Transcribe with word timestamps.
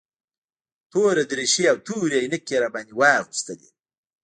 توره 0.91 1.23
دريشي 1.31 1.63
او 1.71 1.77
تورې 1.87 2.17
عينکې 2.23 2.53
يې 2.55 2.61
راباندې 2.63 2.93
واغوستلې. 2.99 3.69